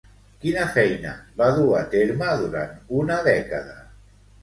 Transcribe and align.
Quina 0.45 0.63
feina 0.77 1.11
va 1.43 1.51
dur 1.59 1.69
a 1.83 1.83
terme 1.93 2.33
durant 2.43 2.75
una 3.05 3.23
dècada? 3.33 3.83